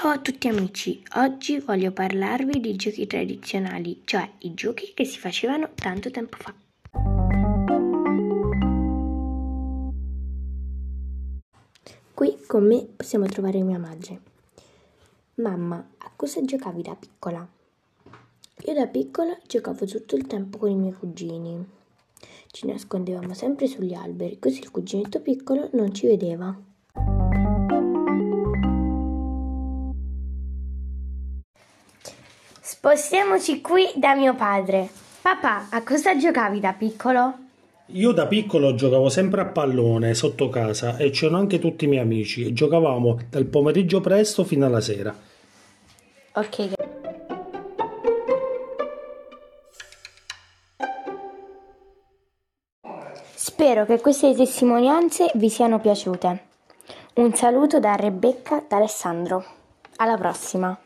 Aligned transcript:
Ciao 0.00 0.12
a 0.12 0.18
tutti 0.20 0.46
amici, 0.46 1.02
oggi 1.16 1.58
voglio 1.58 1.90
parlarvi 1.90 2.60
di 2.60 2.76
giochi 2.76 3.08
tradizionali, 3.08 4.02
cioè 4.04 4.30
i 4.42 4.54
giochi 4.54 4.92
che 4.94 5.04
si 5.04 5.18
facevano 5.18 5.70
tanto 5.74 6.08
tempo 6.12 6.36
fa. 6.36 6.54
Qui 12.14 12.38
con 12.46 12.64
me 12.64 12.86
possiamo 12.94 13.26
trovare 13.26 13.60
mia 13.62 13.80
madre. 13.80 14.20
Mamma, 15.34 15.84
a 15.98 16.12
cosa 16.14 16.44
giocavi 16.44 16.82
da 16.82 16.94
piccola? 16.94 17.44
Io 18.66 18.74
da 18.74 18.86
piccola 18.86 19.36
giocavo 19.48 19.84
tutto 19.84 20.14
il 20.14 20.28
tempo 20.28 20.58
con 20.58 20.70
i 20.70 20.76
miei 20.76 20.92
cugini. 20.92 21.66
Ci 22.52 22.66
nascondevamo 22.68 23.34
sempre 23.34 23.66
sugli 23.66 23.94
alberi, 23.94 24.38
così 24.38 24.60
il 24.60 24.70
cuginetto 24.70 25.20
piccolo 25.20 25.68
non 25.72 25.92
ci 25.92 26.06
vedeva. 26.06 26.67
Spostiamoci 32.78 33.60
qui 33.60 33.90
da 33.96 34.14
mio 34.14 34.36
padre. 34.36 34.88
Papà, 35.20 35.66
a 35.68 35.82
cosa 35.82 36.16
giocavi 36.16 36.60
da 36.60 36.74
piccolo? 36.74 37.34
Io 37.86 38.12
da 38.12 38.28
piccolo 38.28 38.76
giocavo 38.76 39.08
sempre 39.08 39.40
a 39.40 39.46
pallone 39.46 40.14
sotto 40.14 40.48
casa 40.48 40.96
e 40.96 41.10
c'erano 41.10 41.38
anche 41.38 41.58
tutti 41.58 41.86
i 41.86 41.88
miei 41.88 42.02
amici 42.02 42.44
e 42.44 42.52
giocavamo 42.52 43.18
dal 43.30 43.46
pomeriggio 43.46 44.00
presto 44.00 44.44
fino 44.44 44.64
alla 44.64 44.80
sera. 44.80 45.12
Ok. 46.34 46.74
Spero 53.34 53.86
che 53.86 54.00
queste 54.00 54.36
testimonianze 54.36 55.32
vi 55.34 55.50
siano 55.50 55.80
piaciute. 55.80 56.44
Un 57.14 57.34
saluto 57.34 57.80
da 57.80 57.96
Rebecca 57.96 58.62
da 58.68 58.76
Alessandro. 58.76 59.44
Alla 59.96 60.16
prossima! 60.16 60.78